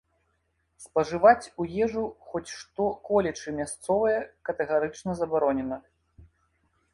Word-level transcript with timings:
Спажываць 0.83 1.51
у 1.63 1.67
ежу 1.87 2.05
хоць 2.31 2.53
што-колечы 2.61 3.49
мясцовае 3.59 4.17
катэгарычна 4.51 5.11
забаронена. 5.21 5.77